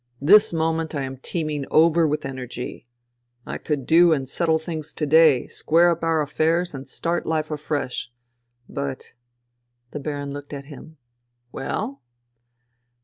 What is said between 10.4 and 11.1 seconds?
at him."